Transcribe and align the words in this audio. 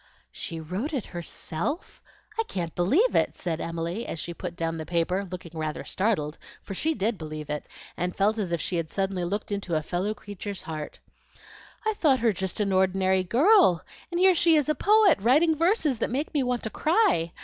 "She 0.31 0.59
wrote 0.59 0.93
it 0.95 1.05
herself! 1.05 2.01
I 2.39 2.43
can't 2.45 2.73
believe 2.73 3.13
it!" 3.13 3.35
said 3.35 3.61
Emily, 3.61 4.07
as 4.07 4.19
she 4.19 4.33
put 4.33 4.55
down 4.55 4.77
the 4.79 4.83
paper, 4.87 5.27
looking 5.29 5.51
rather 5.53 5.83
startled, 5.83 6.39
for 6.63 6.73
she 6.73 6.95
DID 6.95 7.19
believe 7.19 7.51
it, 7.51 7.67
and 7.95 8.15
felt 8.15 8.39
as 8.39 8.51
if 8.51 8.59
she 8.59 8.77
had 8.77 8.89
suddenly 8.89 9.23
looked 9.23 9.51
into 9.51 9.75
a 9.75 9.83
fellow 9.83 10.15
creature's 10.15 10.63
heart. 10.63 10.97
"I 11.85 11.93
thought 11.93 12.21
her 12.21 12.33
just 12.33 12.59
an 12.59 12.71
ordinary 12.71 13.23
girl, 13.23 13.85
and 14.09 14.19
here 14.19 14.33
she 14.33 14.55
is 14.55 14.67
a 14.69 14.73
poet, 14.73 15.19
writing 15.21 15.55
verses 15.55 15.99
that 15.99 16.09
make 16.09 16.33
me 16.33 16.41
want 16.41 16.63
to 16.63 16.71
cry! 16.71 17.31